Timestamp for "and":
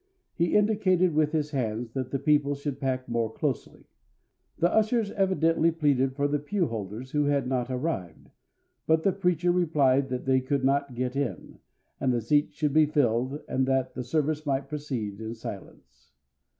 11.99-12.11